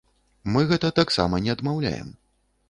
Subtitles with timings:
[0.55, 2.11] Мы гэта таксама не адмаўляем.